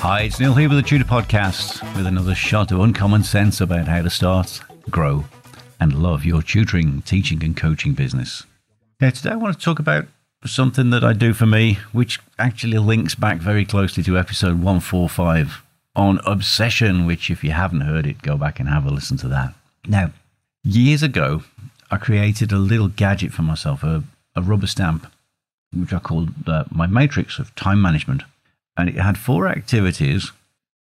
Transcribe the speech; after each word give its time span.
Hi, 0.00 0.20
it's 0.22 0.38
Neil 0.38 0.54
here 0.54 0.68
with 0.68 0.78
the 0.78 0.82
Tutor 0.88 1.04
Podcast 1.04 1.82
with 1.96 2.06
another 2.06 2.34
shot 2.34 2.70
of 2.70 2.78
uncommon 2.78 3.24
sense 3.24 3.60
about 3.60 3.88
how 3.88 4.00
to 4.00 4.08
start, 4.08 4.60
grow, 4.88 5.24
and 5.80 5.92
love 6.00 6.24
your 6.24 6.40
tutoring, 6.40 7.02
teaching, 7.02 7.42
and 7.42 7.56
coaching 7.56 7.94
business. 7.94 8.44
Now, 9.00 9.10
today 9.10 9.30
I 9.30 9.36
want 9.36 9.58
to 9.58 9.64
talk 9.64 9.80
about 9.80 10.06
something 10.46 10.90
that 10.90 11.02
I 11.02 11.14
do 11.14 11.34
for 11.34 11.46
me, 11.46 11.78
which 11.90 12.20
actually 12.38 12.78
links 12.78 13.16
back 13.16 13.38
very 13.38 13.64
closely 13.64 14.04
to 14.04 14.16
episode 14.16 14.62
145 14.62 15.64
on 15.96 16.20
obsession, 16.24 17.04
which, 17.04 17.28
if 17.28 17.42
you 17.42 17.50
haven't 17.50 17.80
heard 17.80 18.06
it, 18.06 18.22
go 18.22 18.36
back 18.36 18.60
and 18.60 18.68
have 18.68 18.86
a 18.86 18.90
listen 18.90 19.16
to 19.18 19.28
that. 19.28 19.52
Now, 19.88 20.12
years 20.62 21.02
ago, 21.02 21.42
I 21.90 21.96
created 21.96 22.52
a 22.52 22.58
little 22.58 22.88
gadget 22.88 23.32
for 23.32 23.42
myself, 23.42 23.82
a, 23.82 24.04
a 24.36 24.42
rubber 24.42 24.68
stamp, 24.68 25.12
which 25.74 25.92
I 25.92 25.98
called 25.98 26.30
uh, 26.46 26.64
my 26.70 26.86
matrix 26.86 27.40
of 27.40 27.52
time 27.56 27.82
management. 27.82 28.22
And 28.78 28.88
it 28.88 28.94
had 28.94 29.18
four 29.18 29.48
activities 29.48 30.30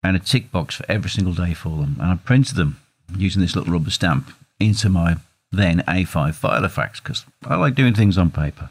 and 0.03 0.15
a 0.15 0.19
tick 0.19 0.51
box 0.51 0.75
for 0.75 0.85
every 0.89 1.09
single 1.09 1.33
day 1.33 1.53
for 1.53 1.77
them. 1.77 1.95
And 1.99 2.11
I 2.11 2.15
printed 2.17 2.57
them 2.57 2.79
using 3.17 3.41
this 3.41 3.55
little 3.55 3.73
rubber 3.73 3.89
stamp 3.89 4.31
into 4.59 4.89
my 4.89 5.15
then 5.51 5.79
A5 5.87 6.33
Filofax 6.33 7.01
because 7.01 7.25
I 7.45 7.55
like 7.55 7.75
doing 7.75 7.93
things 7.93 8.17
on 8.17 8.29
paper. 8.29 8.69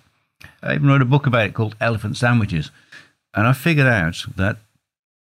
I 0.62 0.75
even 0.75 0.86
wrote 0.86 1.03
a 1.03 1.06
book 1.06 1.27
about 1.27 1.47
it 1.47 1.55
called 1.55 1.77
Elephant 1.81 2.19
Sandwiches. 2.19 2.70
And 3.34 3.47
I 3.47 3.55
figured 3.55 3.86
out 3.86 4.25
that 4.36 4.58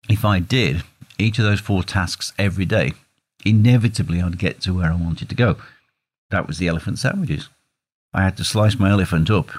if 0.08 0.24
I 0.24 0.38
did 0.38 0.82
each 1.18 1.38
of 1.38 1.44
those 1.44 1.60
four 1.60 1.82
tasks 1.82 2.32
every 2.38 2.64
day, 2.64 2.92
inevitably 3.44 4.22
I'd 4.22 4.38
get 4.38 4.60
to 4.62 4.74
where 4.74 4.90
I 4.90 4.96
wanted 4.96 5.28
to 5.28 5.34
go. 5.34 5.56
That 6.30 6.46
was 6.46 6.56
the 6.58 6.68
elephant 6.68 6.98
sandwiches. 6.98 7.50
I 8.14 8.22
had 8.22 8.38
to 8.38 8.44
slice 8.44 8.78
my 8.78 8.90
elephant 8.90 9.30
up 9.30 9.50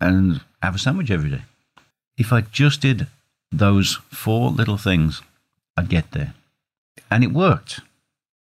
and 0.00 0.40
have 0.62 0.74
a 0.74 0.78
sandwich 0.78 1.10
every 1.10 1.30
day. 1.30 1.42
If 2.16 2.32
I 2.32 2.40
just 2.40 2.80
did 2.80 3.06
those 3.50 3.96
four 4.10 4.50
little 4.50 4.76
things, 4.76 5.22
I'd 5.76 5.88
get 5.88 6.12
there. 6.12 6.34
And 7.10 7.24
it 7.24 7.32
worked. 7.32 7.80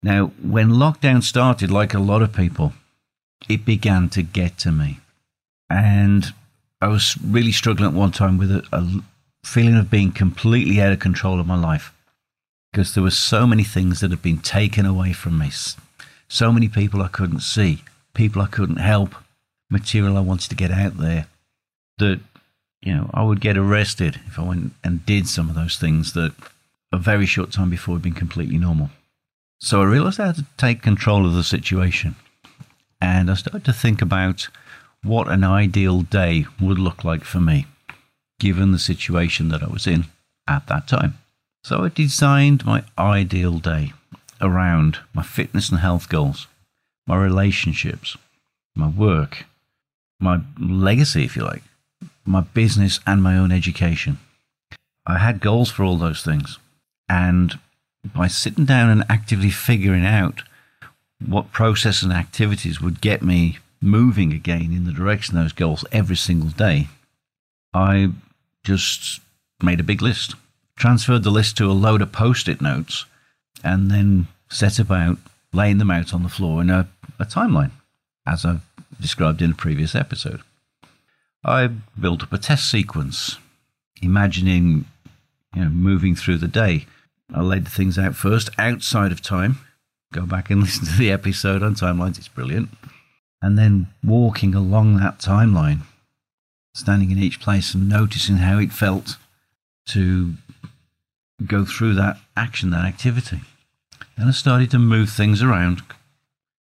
Now, 0.01 0.27
when 0.41 0.69
lockdown 0.69 1.23
started, 1.23 1.71
like 1.71 1.93
a 1.93 1.99
lot 1.99 2.21
of 2.21 2.33
people, 2.33 2.73
it 3.49 3.65
began 3.65 4.09
to 4.09 4.21
get 4.21 4.57
to 4.59 4.71
me. 4.71 4.99
And 5.69 6.33
I 6.81 6.87
was 6.87 7.17
really 7.23 7.51
struggling 7.51 7.89
at 7.89 7.95
one 7.95 8.11
time 8.11 8.37
with 8.37 8.51
a, 8.51 8.65
a 8.71 9.01
feeling 9.43 9.75
of 9.75 9.89
being 9.89 10.11
completely 10.11 10.81
out 10.81 10.91
of 10.91 10.99
control 10.99 11.39
of 11.39 11.47
my 11.47 11.57
life 11.57 11.93
because 12.71 12.93
there 12.93 13.03
were 13.03 13.11
so 13.11 13.45
many 13.45 13.63
things 13.63 13.99
that 13.99 14.11
had 14.11 14.21
been 14.21 14.39
taken 14.39 14.85
away 14.85 15.13
from 15.13 15.37
me 15.37 15.49
so 16.33 16.51
many 16.51 16.67
people 16.67 17.03
I 17.03 17.09
couldn't 17.09 17.41
see, 17.41 17.83
people 18.15 18.41
I 18.41 18.47
couldn't 18.47 18.77
help, 18.77 19.13
material 19.69 20.17
I 20.17 20.21
wanted 20.21 20.49
to 20.49 20.55
get 20.55 20.71
out 20.71 20.97
there 20.97 21.27
that, 21.99 22.19
you 22.83 22.93
know, 22.93 23.09
I 23.13 23.23
would 23.23 23.39
get 23.39 23.57
arrested 23.57 24.19
if 24.27 24.37
I 24.37 24.43
went 24.43 24.73
and 24.83 25.05
did 25.05 25.27
some 25.27 25.49
of 25.49 25.55
those 25.55 25.77
things 25.77 26.13
that 26.13 26.33
a 26.91 26.97
very 26.97 27.25
short 27.25 27.51
time 27.51 27.69
before 27.69 27.95
had 27.95 28.01
been 28.01 28.13
completely 28.13 28.57
normal. 28.57 28.89
So 29.59 29.81
I 29.81 29.85
realized 29.85 30.19
I 30.19 30.27
had 30.27 30.35
to 30.35 30.45
take 30.57 30.81
control 30.81 31.25
of 31.25 31.33
the 31.33 31.43
situation. 31.45 32.15
And 32.99 33.31
I 33.31 33.35
started 33.35 33.63
to 33.65 33.73
think 33.73 34.01
about 34.01 34.49
what 35.01 35.29
an 35.29 35.45
ideal 35.45 36.01
day 36.01 36.45
would 36.59 36.77
look 36.77 37.05
like 37.05 37.23
for 37.23 37.39
me, 37.39 37.67
given 38.39 38.71
the 38.71 38.79
situation 38.79 39.47
that 39.49 39.63
I 39.63 39.67
was 39.67 39.87
in 39.87 40.05
at 40.47 40.67
that 40.67 40.87
time. 40.87 41.17
So 41.63 41.85
I 41.85 41.89
designed 41.89 42.65
my 42.65 42.83
ideal 42.97 43.59
day 43.59 43.93
around 44.41 44.99
my 45.13 45.23
fitness 45.23 45.69
and 45.69 45.79
health 45.79 46.09
goals, 46.09 46.47
my 47.07 47.15
relationships, 47.15 48.17
my 48.75 48.87
work, 48.89 49.45
my 50.19 50.41
legacy, 50.59 51.23
if 51.23 51.37
you 51.37 51.43
like, 51.43 51.63
my 52.25 52.41
business, 52.41 52.99
and 53.05 53.21
my 53.21 53.37
own 53.37 53.51
education. 53.51 54.17
I 55.05 55.17
had 55.17 55.41
goals 55.41 55.69
for 55.69 55.83
all 55.83 55.97
those 55.97 56.23
things. 56.23 56.57
And 57.09 57.59
by 58.03 58.27
sitting 58.27 58.65
down 58.65 58.89
and 58.89 59.03
actively 59.09 59.49
figuring 59.49 60.05
out 60.05 60.43
what 61.25 61.51
process 61.51 62.01
and 62.01 62.13
activities 62.13 62.81
would 62.81 63.01
get 63.01 63.21
me 63.21 63.59
moving 63.81 64.31
again 64.31 64.71
in 64.73 64.85
the 64.85 64.93
direction 64.93 65.37
of 65.37 65.43
those 65.43 65.53
goals 65.53 65.85
every 65.91 66.15
single 66.15 66.49
day, 66.49 66.87
I 67.73 68.11
just 68.63 69.21
made 69.61 69.79
a 69.79 69.83
big 69.83 70.01
list, 70.01 70.35
transferred 70.75 71.23
the 71.23 71.31
list 71.31 71.57
to 71.57 71.69
a 71.69 71.73
load 71.73 72.01
of 72.01 72.11
post 72.11 72.47
it 72.47 72.61
notes, 72.61 73.05
and 73.63 73.91
then 73.91 74.27
set 74.49 74.79
about 74.79 75.17
laying 75.51 75.77
them 75.77 75.91
out 75.91 76.13
on 76.13 76.23
the 76.23 76.29
floor 76.29 76.61
in 76.61 76.69
a, 76.69 76.87
a 77.19 77.25
timeline, 77.25 77.71
as 78.25 78.45
I've 78.45 78.61
described 78.99 79.41
in 79.41 79.51
a 79.51 79.55
previous 79.55 79.95
episode. 79.95 80.41
I 81.43 81.67
built 81.99 82.23
up 82.23 82.33
a 82.33 82.37
test 82.37 82.69
sequence, 82.69 83.37
imagining 84.01 84.85
you 85.55 85.63
know, 85.63 85.69
moving 85.69 86.15
through 86.15 86.37
the 86.37 86.47
day. 86.47 86.85
I 87.33 87.41
laid 87.41 87.67
things 87.67 87.97
out 87.97 88.15
first 88.15 88.49
outside 88.57 89.11
of 89.11 89.21
time. 89.21 89.57
Go 90.13 90.25
back 90.25 90.49
and 90.49 90.61
listen 90.63 90.85
to 90.85 90.97
the 90.97 91.11
episode 91.11 91.63
on 91.63 91.75
timelines, 91.75 92.17
it's 92.17 92.27
brilliant. 92.27 92.69
And 93.41 93.57
then 93.57 93.87
walking 94.03 94.55
along 94.55 94.97
that 94.97 95.19
timeline, 95.19 95.81
standing 96.73 97.11
in 97.11 97.19
each 97.19 97.41
place 97.41 97.73
and 97.73 97.89
noticing 97.89 98.37
how 98.37 98.57
it 98.59 98.71
felt 98.71 99.17
to 99.87 100.33
go 101.45 101.65
through 101.65 101.95
that 101.95 102.17
action, 102.37 102.69
that 102.69 102.85
activity. 102.85 103.41
Then 104.17 104.27
I 104.27 104.31
started 104.31 104.71
to 104.71 104.79
move 104.79 105.09
things 105.09 105.41
around 105.41 105.81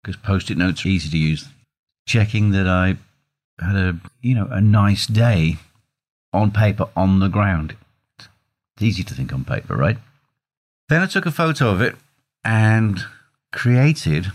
because 0.02 0.16
post-it 0.16 0.58
notes 0.58 0.84
are 0.84 0.88
easy 0.88 1.10
to 1.10 1.18
use. 1.18 1.46
Checking 2.06 2.50
that 2.50 2.66
I 2.66 2.96
had 3.60 3.76
a 3.76 3.96
you 4.20 4.34
know 4.34 4.48
a 4.50 4.60
nice 4.60 5.06
day 5.06 5.56
on 6.32 6.50
paper 6.50 6.88
on 6.96 7.20
the 7.20 7.28
ground. 7.28 7.76
It's 8.18 8.82
easy 8.82 9.04
to 9.04 9.14
think 9.14 9.32
on 9.32 9.44
paper, 9.44 9.76
right? 9.76 9.98
Then 10.88 11.00
I 11.02 11.06
took 11.06 11.26
a 11.26 11.30
photo 11.30 11.70
of 11.70 11.80
it 11.80 11.96
and 12.44 13.04
created 13.52 14.32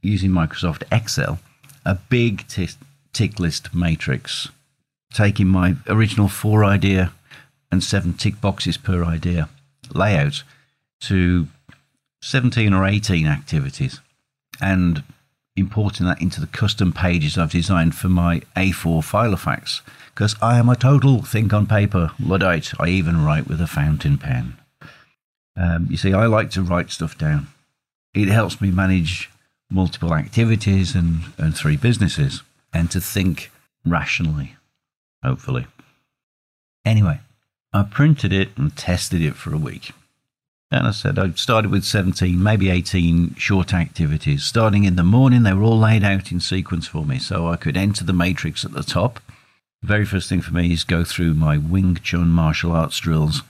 using 0.00 0.30
Microsoft 0.30 0.84
Excel 0.92 1.40
a 1.84 1.96
big 1.96 2.46
t- 2.48 2.68
tick 3.12 3.38
list 3.38 3.74
matrix, 3.74 4.48
taking 5.12 5.48
my 5.48 5.76
original 5.88 6.28
four 6.28 6.64
idea 6.64 7.12
and 7.70 7.82
seven 7.82 8.14
tick 8.14 8.40
boxes 8.40 8.76
per 8.76 9.04
idea 9.04 9.48
layout 9.92 10.42
to 11.00 11.48
17 12.22 12.72
or 12.72 12.86
18 12.86 13.26
activities 13.26 14.00
and 14.60 15.02
importing 15.56 16.06
that 16.06 16.20
into 16.20 16.40
the 16.40 16.46
custom 16.46 16.92
pages 16.92 17.38
I've 17.38 17.52
designed 17.52 17.94
for 17.94 18.08
my 18.08 18.40
A4 18.56 19.02
Filofax 19.02 19.80
because 20.14 20.34
I 20.42 20.58
am 20.58 20.68
a 20.68 20.76
total 20.76 21.22
think 21.22 21.52
on 21.52 21.66
paper 21.66 22.12
Luddite. 22.18 22.72
I 22.80 22.88
even 22.88 23.24
write 23.24 23.46
with 23.46 23.60
a 23.60 23.66
fountain 23.66 24.18
pen. 24.18 24.56
Um, 25.56 25.86
you 25.88 25.96
see, 25.96 26.12
I 26.12 26.26
like 26.26 26.50
to 26.50 26.62
write 26.62 26.90
stuff 26.90 27.16
down. 27.16 27.48
It 28.14 28.28
helps 28.28 28.60
me 28.60 28.70
manage 28.70 29.30
multiple 29.70 30.14
activities 30.14 30.94
and, 30.94 31.20
and 31.38 31.56
three 31.56 31.76
businesses 31.76 32.42
and 32.72 32.90
to 32.90 33.00
think 33.00 33.50
rationally, 33.84 34.56
hopefully. 35.22 35.66
Anyway, 36.84 37.20
I 37.72 37.82
printed 37.84 38.32
it 38.32 38.50
and 38.56 38.76
tested 38.76 39.22
it 39.22 39.34
for 39.34 39.54
a 39.54 39.58
week. 39.58 39.92
And 40.74 40.88
I 40.88 40.90
said 40.90 41.20
I 41.20 41.30
started 41.30 41.70
with 41.70 41.84
17, 41.84 42.42
maybe 42.42 42.68
18 42.68 43.36
short 43.36 43.72
activities. 43.72 44.44
Starting 44.44 44.82
in 44.82 44.96
the 44.96 45.04
morning, 45.04 45.44
they 45.44 45.52
were 45.52 45.62
all 45.62 45.78
laid 45.78 46.02
out 46.02 46.32
in 46.32 46.40
sequence 46.40 46.88
for 46.88 47.04
me 47.04 47.20
so 47.20 47.46
I 47.46 47.54
could 47.54 47.76
enter 47.76 48.02
the 48.02 48.12
matrix 48.12 48.64
at 48.64 48.72
the 48.72 48.82
top. 48.82 49.20
The 49.82 49.86
very 49.86 50.04
first 50.04 50.28
thing 50.28 50.40
for 50.40 50.52
me 50.52 50.72
is 50.72 50.82
go 50.82 51.04
through 51.04 51.34
my 51.34 51.58
Wing 51.58 51.94
Chun 52.02 52.28
martial 52.28 52.72
arts 52.72 52.98
drills. 52.98 53.42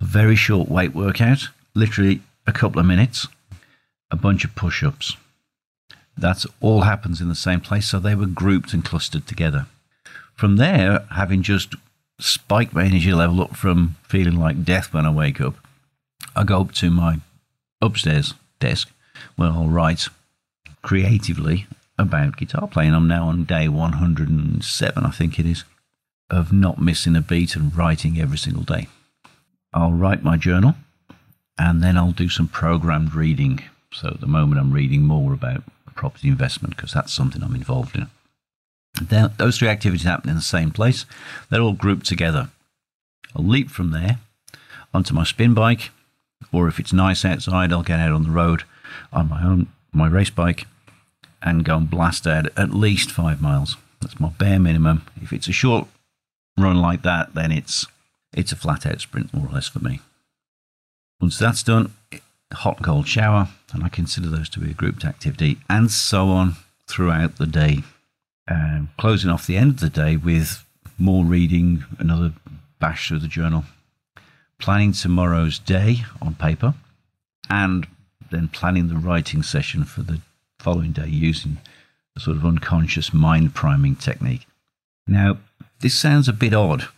A 0.00 0.04
very 0.04 0.34
short 0.34 0.68
weight 0.68 0.96
workout, 0.96 1.48
literally 1.74 2.22
a 2.44 2.52
couple 2.52 2.80
of 2.80 2.86
minutes, 2.86 3.28
a 4.10 4.16
bunch 4.16 4.44
of 4.44 4.56
push 4.56 4.82
ups. 4.82 5.16
That 6.18 6.44
all 6.60 6.80
happens 6.80 7.20
in 7.20 7.28
the 7.28 7.36
same 7.36 7.60
place, 7.60 7.86
so 7.86 8.00
they 8.00 8.16
were 8.16 8.26
grouped 8.26 8.72
and 8.72 8.84
clustered 8.84 9.28
together. 9.28 9.66
From 10.34 10.56
there, 10.56 11.06
having 11.12 11.42
just 11.42 11.76
spiked 12.18 12.74
my 12.74 12.84
energy 12.84 13.12
level 13.12 13.42
up 13.42 13.54
from 13.54 13.94
feeling 14.08 14.36
like 14.36 14.64
death 14.64 14.92
when 14.92 15.06
I 15.06 15.10
wake 15.10 15.40
up, 15.40 15.54
I 16.34 16.44
go 16.44 16.60
up 16.60 16.72
to 16.72 16.90
my 16.90 17.20
upstairs 17.80 18.34
desk 18.60 18.90
where 19.36 19.50
I'll 19.50 19.68
write 19.68 20.08
creatively 20.82 21.66
about 21.98 22.36
guitar 22.36 22.68
playing. 22.68 22.94
I'm 22.94 23.08
now 23.08 23.28
on 23.28 23.44
day 23.44 23.68
107, 23.68 25.04
I 25.04 25.10
think 25.10 25.38
it 25.38 25.46
is, 25.46 25.64
of 26.30 26.52
not 26.52 26.80
missing 26.80 27.16
a 27.16 27.20
beat 27.20 27.56
and 27.56 27.76
writing 27.76 28.20
every 28.20 28.38
single 28.38 28.64
day. 28.64 28.88
I'll 29.72 29.92
write 29.92 30.22
my 30.22 30.36
journal 30.36 30.74
and 31.58 31.82
then 31.82 31.96
I'll 31.96 32.12
do 32.12 32.28
some 32.28 32.48
programmed 32.48 33.14
reading 33.14 33.60
So 33.94 34.08
at 34.08 34.20
the 34.20 34.26
moment, 34.26 34.60
I'm 34.60 34.72
reading 34.72 35.02
more 35.02 35.32
about 35.32 35.62
property 35.94 36.28
investment 36.28 36.76
because 36.76 36.92
that's 36.92 37.12
something 37.12 37.42
I'm 37.42 37.54
involved 37.54 37.96
in. 37.96 38.08
Then, 39.00 39.30
those 39.38 39.58
three 39.58 39.68
activities 39.68 40.04
happen 40.04 40.28
in 40.28 40.36
the 40.36 40.42
same 40.42 40.70
place. 40.70 41.06
They're 41.48 41.60
all 41.60 41.72
grouped 41.72 42.06
together. 42.06 42.50
I'll 43.34 43.44
leap 43.44 43.70
from 43.70 43.90
there 43.90 44.18
onto 44.92 45.14
my 45.14 45.24
spin 45.24 45.54
bike, 45.54 45.90
or 46.54 46.68
if 46.68 46.78
it's 46.78 46.92
nice 46.92 47.24
outside, 47.24 47.72
I'll 47.72 47.82
get 47.82 48.00
out 48.00 48.12
on 48.12 48.22
the 48.22 48.30
road 48.30 48.62
on 49.12 49.28
my 49.28 49.44
own 49.44 49.66
my 49.92 50.08
race 50.08 50.30
bike 50.30 50.66
and 51.42 51.64
go 51.64 51.76
and 51.76 51.90
blast 51.90 52.26
out 52.26 52.46
at 52.56 52.70
least 52.70 53.10
five 53.10 53.40
miles. 53.40 53.76
That's 54.00 54.18
my 54.18 54.28
bare 54.28 54.58
minimum. 54.58 55.06
If 55.20 55.32
it's 55.32 55.48
a 55.48 55.52
short 55.52 55.86
run 56.58 56.80
like 56.80 57.02
that, 57.02 57.34
then 57.34 57.52
it's 57.52 57.86
it's 58.32 58.52
a 58.52 58.56
flat 58.56 58.86
out 58.86 59.00
sprint 59.00 59.32
more 59.32 59.46
or 59.46 59.52
less 59.52 59.68
for 59.68 59.80
me. 59.80 60.00
Once 61.20 61.38
that's 61.38 61.62
done, 61.62 61.94
hot 62.52 62.78
and 62.78 62.86
cold 62.86 63.06
shower, 63.06 63.48
and 63.72 63.84
I 63.84 63.88
consider 63.88 64.28
those 64.28 64.48
to 64.50 64.60
be 64.60 64.70
a 64.70 64.74
grouped 64.74 65.04
activity, 65.04 65.58
and 65.68 65.90
so 65.90 66.28
on 66.28 66.56
throughout 66.88 67.36
the 67.36 67.46
day. 67.46 67.82
Um, 68.46 68.90
closing 68.98 69.30
off 69.30 69.46
the 69.46 69.56
end 69.56 69.70
of 69.70 69.80
the 69.80 69.88
day 69.88 70.16
with 70.16 70.64
more 70.98 71.24
reading, 71.24 71.84
another 71.98 72.32
bash 72.78 73.08
through 73.08 73.20
the 73.20 73.28
journal, 73.28 73.64
planning 74.58 74.92
tomorrow's 74.92 75.58
day 75.58 76.04
on 76.22 76.34
paper, 76.34 76.74
and 77.50 77.86
then 78.30 78.48
planning 78.48 78.88
the 78.88 78.96
writing 78.96 79.42
session 79.42 79.84
for 79.84 80.02
the 80.02 80.20
following 80.58 80.92
day 80.92 81.06
using 81.06 81.58
a 82.16 82.20
sort 82.20 82.36
of 82.36 82.44
unconscious 82.44 83.12
mind 83.12 83.54
priming 83.54 83.96
technique. 83.96 84.46
Now, 85.06 85.38
this 85.80 85.98
sounds 85.98 86.28
a 86.28 86.32
bit 86.32 86.54
odd, 86.54 86.88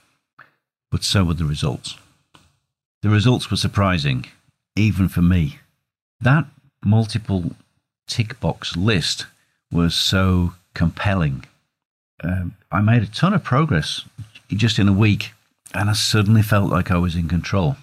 but 0.90 1.02
so 1.02 1.24
were 1.24 1.34
the 1.34 1.44
results. 1.44 1.96
The 3.02 3.08
results 3.08 3.50
were 3.50 3.56
surprising, 3.56 4.26
even 4.76 5.08
for 5.08 5.22
me. 5.22 5.58
That 6.20 6.46
multiple 6.84 7.52
tick 8.06 8.38
box 8.40 8.76
list 8.76 9.26
was 9.70 9.94
so 9.94 10.54
compelling. 10.74 11.44
Um, 12.22 12.54
I 12.70 12.80
made 12.80 13.02
a 13.02 13.06
ton 13.06 13.34
of 13.34 13.42
progress 13.44 14.02
just 14.48 14.78
in 14.78 14.88
a 14.88 14.92
week, 14.92 15.32
and 15.76 15.90
I 15.90 15.92
suddenly 15.92 16.42
felt 16.42 16.70
like 16.70 16.90
I 16.90 16.96
was 16.96 17.14
in 17.14 17.28
control. 17.28 17.76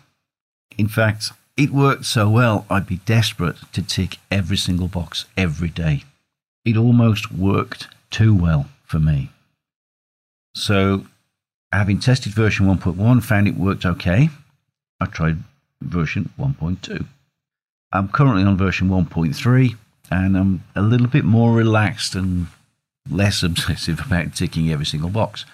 In 0.78 0.88
fact, 0.88 1.32
it 1.56 1.70
worked 1.70 2.06
so 2.06 2.30
well, 2.30 2.66
I'd 2.70 2.88
be 2.88 2.98
desperate 2.98 3.58
to 3.74 3.84
tick 3.84 4.18
every 4.32 4.58
single 4.58 4.88
box 4.88 5.26
every 5.38 5.70
day. 5.70 6.04
It 6.66 6.76
almost 6.76 7.32
worked 7.32 7.88
too 8.10 8.36
well 8.36 8.70
for 8.86 9.00
me. 9.00 9.30
So, 10.56 11.06
having 11.72 12.00
tested 12.00 12.34
version 12.34 12.66
1.1, 12.66 13.24
found 13.24 13.48
it 13.48 13.56
worked 13.56 13.86
okay. 13.86 14.30
I 15.00 15.06
tried 15.06 15.38
version 15.82 16.32
1.2. 16.40 17.06
I'm 17.92 18.08
currently 18.10 18.44
on 18.44 18.58
version 18.58 18.90
1.3 18.90 19.76
and 20.10 20.38
I'm 20.38 20.64
a 20.76 20.82
little 20.82 21.08
bit 21.08 21.26
more 21.26 21.54
relaxed 21.54 22.16
and 22.16 22.48
less 23.10 23.44
obsessive 23.50 24.00
about 24.00 24.34
ticking 24.36 24.72
every 24.72 24.86
single 24.86 25.10
box. 25.10 25.46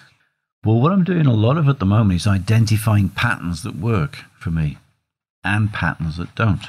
Well, 0.64 0.80
what 0.80 0.92
I'm 0.92 1.04
doing 1.04 1.26
a 1.26 1.32
lot 1.32 1.56
of 1.56 1.68
at 1.68 1.78
the 1.78 1.86
moment 1.86 2.20
is 2.20 2.26
identifying 2.26 3.08
patterns 3.08 3.62
that 3.62 3.76
work 3.76 4.18
for 4.38 4.50
me 4.50 4.76
and 5.42 5.72
patterns 5.72 6.18
that 6.18 6.34
don't. 6.34 6.66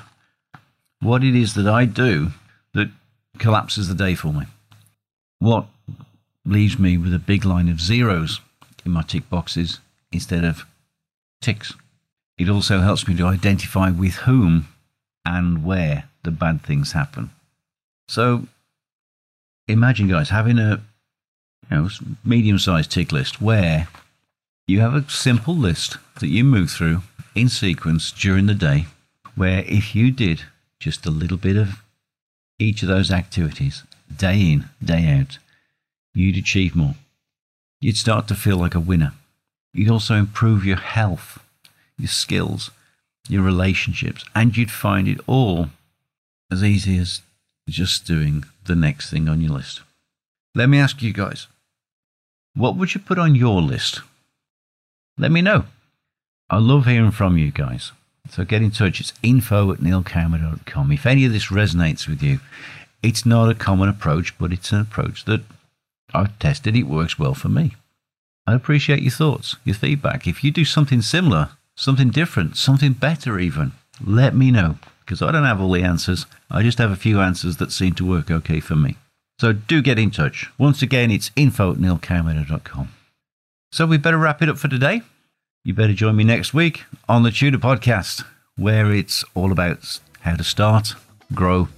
What 1.01 1.23
it 1.23 1.35
is 1.35 1.55
that 1.55 1.67
I 1.67 1.85
do 1.85 2.31
that 2.73 2.89
collapses 3.37 3.87
the 3.87 3.95
day 3.95 4.15
for 4.15 4.31
me. 4.31 4.45
What 5.39 5.65
leaves 6.45 6.79
me 6.79 6.97
with 6.97 7.13
a 7.13 7.19
big 7.19 7.43
line 7.43 7.67
of 7.67 7.81
zeros 7.81 8.39
in 8.85 8.91
my 8.91 9.01
tick 9.01 9.29
boxes 9.29 9.79
instead 10.11 10.43
of 10.43 10.65
ticks. 11.41 11.73
It 12.37 12.49
also 12.49 12.79
helps 12.79 13.07
me 13.07 13.15
to 13.17 13.25
identify 13.25 13.91
with 13.91 14.15
whom 14.15 14.67
and 15.25 15.65
where 15.65 16.05
the 16.23 16.31
bad 16.31 16.61
things 16.61 16.93
happen. 16.93 17.31
So 18.07 18.47
imagine, 19.67 20.07
guys, 20.07 20.29
having 20.29 20.59
a 20.59 20.81
you 21.69 21.77
know, 21.77 21.89
medium 22.23 22.59
sized 22.59 22.91
tick 22.91 23.11
list 23.11 23.41
where 23.41 23.87
you 24.67 24.79
have 24.79 24.95
a 24.95 25.09
simple 25.09 25.55
list 25.55 25.97
that 26.19 26.29
you 26.29 26.43
move 26.43 26.71
through 26.71 27.01
in 27.35 27.49
sequence 27.49 28.11
during 28.11 28.45
the 28.45 28.53
day, 28.53 28.85
where 29.35 29.63
if 29.67 29.95
you 29.95 30.11
did 30.11 30.43
just 30.79 31.05
a 31.05 31.11
little 31.11 31.37
bit 31.37 31.57
of 31.57 31.81
each 32.59 32.81
of 32.81 32.89
those 32.89 33.11
activities, 33.11 33.83
day 34.15 34.51
in, 34.51 34.65
day 34.83 35.19
out, 35.19 35.37
you'd 36.13 36.37
achieve 36.37 36.75
more. 36.75 36.95
You'd 37.79 37.97
start 37.97 38.27
to 38.27 38.35
feel 38.35 38.57
like 38.57 38.75
a 38.75 38.79
winner. 38.79 39.13
You'd 39.73 39.89
also 39.91 40.15
improve 40.15 40.65
your 40.65 40.77
health, 40.77 41.39
your 41.97 42.07
skills, 42.07 42.71
your 43.29 43.43
relationships, 43.43 44.25
and 44.35 44.55
you'd 44.55 44.71
find 44.71 45.07
it 45.07 45.19
all 45.27 45.69
as 46.51 46.63
easy 46.63 46.97
as 46.97 47.21
just 47.69 48.05
doing 48.05 48.43
the 48.65 48.75
next 48.75 49.09
thing 49.09 49.29
on 49.29 49.41
your 49.41 49.53
list. 49.53 49.81
Let 50.53 50.67
me 50.67 50.79
ask 50.79 51.01
you 51.01 51.13
guys 51.13 51.47
what 52.55 52.75
would 52.75 52.93
you 52.93 53.01
put 53.01 53.19
on 53.19 53.35
your 53.35 53.61
list? 53.61 54.01
Let 55.17 55.31
me 55.31 55.41
know. 55.41 55.65
I 56.49 56.57
love 56.57 56.85
hearing 56.85 57.11
from 57.11 57.37
you 57.37 57.51
guys. 57.51 57.91
So 58.29 58.45
get 58.45 58.61
in 58.61 58.71
touch. 58.71 58.99
It's 58.99 59.13
info 59.23 59.71
at 59.71 59.79
neilcowmer.com. 59.79 60.91
If 60.91 61.05
any 61.05 61.25
of 61.25 61.33
this 61.33 61.47
resonates 61.47 62.07
with 62.07 62.21
you, 62.21 62.39
it's 63.01 63.25
not 63.25 63.49
a 63.49 63.55
common 63.55 63.89
approach, 63.89 64.37
but 64.37 64.53
it's 64.53 64.71
an 64.71 64.81
approach 64.81 65.25
that 65.25 65.41
I've 66.13 66.37
tested. 66.39 66.75
It 66.75 66.83
works 66.83 67.17
well 67.17 67.33
for 67.33 67.49
me. 67.49 67.75
I 68.45 68.53
appreciate 68.53 69.01
your 69.01 69.11
thoughts, 69.11 69.55
your 69.63 69.75
feedback. 69.75 70.27
If 70.27 70.43
you 70.43 70.51
do 70.51 70.65
something 70.65 71.01
similar, 71.01 71.49
something 71.75 72.09
different, 72.09 72.57
something 72.57 72.93
better, 72.93 73.39
even, 73.39 73.71
let 74.03 74.35
me 74.35 74.51
know 74.51 74.77
because 75.05 75.21
I 75.21 75.31
don't 75.31 75.45
have 75.45 75.61
all 75.61 75.71
the 75.71 75.83
answers. 75.83 76.25
I 76.49 76.63
just 76.63 76.77
have 76.77 76.91
a 76.91 76.95
few 76.95 77.19
answers 77.19 77.57
that 77.57 77.71
seem 77.71 77.93
to 77.95 78.07
work 78.07 78.31
okay 78.31 78.59
for 78.59 78.75
me. 78.75 78.97
So 79.41 79.53
do 79.53 79.81
get 79.81 79.97
in 79.97 80.11
touch. 80.11 80.51
Once 80.59 80.83
again, 80.83 81.09
it's 81.09 81.31
info 81.35 81.71
at 81.71 81.79
neilcowmer.com. 81.79 82.89
So 83.71 83.87
we 83.87 83.97
better 83.97 84.19
wrap 84.19 84.43
it 84.43 84.49
up 84.49 84.59
for 84.59 84.67
today. 84.67 85.01
You 85.63 85.73
better 85.73 85.93
join 85.93 86.15
me 86.15 86.23
next 86.23 86.53
week 86.53 86.83
on 87.09 87.23
the 87.23 87.31
Tutor 87.31 87.57
Podcast, 87.57 88.23
where 88.55 88.93
it's 88.93 89.25
all 89.33 89.51
about 89.51 89.99
how 90.19 90.35
to 90.35 90.43
start, 90.43 90.93
grow, 91.33 91.69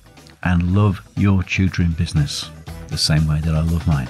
and 0.44 0.76
love 0.76 1.02
your 1.16 1.42
tutoring 1.42 1.92
business 1.92 2.50
the 2.90 2.98
same 2.98 3.30
way 3.30 3.40
that 3.40 3.56
I 3.56 3.62
love 3.62 3.88
mine. 3.88 4.10